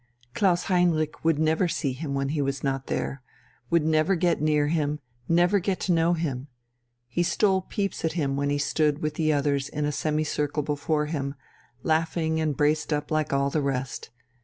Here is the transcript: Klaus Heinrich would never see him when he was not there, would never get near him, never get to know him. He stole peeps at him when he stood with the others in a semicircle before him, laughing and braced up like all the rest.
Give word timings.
Klaus 0.33 0.63
Heinrich 0.63 1.23
would 1.23 1.37
never 1.37 1.67
see 1.67 1.93
him 1.93 2.15
when 2.15 2.29
he 2.29 2.41
was 2.41 2.63
not 2.63 2.87
there, 2.87 3.21
would 3.69 3.85
never 3.85 4.15
get 4.15 4.41
near 4.41 4.65
him, 4.67 4.99
never 5.29 5.59
get 5.59 5.79
to 5.81 5.91
know 5.91 6.13
him. 6.13 6.47
He 7.07 7.21
stole 7.21 7.61
peeps 7.61 8.03
at 8.03 8.13
him 8.13 8.35
when 8.35 8.49
he 8.49 8.57
stood 8.57 9.03
with 9.03 9.13
the 9.13 9.31
others 9.31 9.69
in 9.69 9.85
a 9.85 9.91
semicircle 9.91 10.63
before 10.63 11.05
him, 11.05 11.35
laughing 11.83 12.41
and 12.41 12.57
braced 12.57 12.91
up 12.91 13.11
like 13.11 13.31
all 13.31 13.51
the 13.51 13.61
rest. 13.61 14.09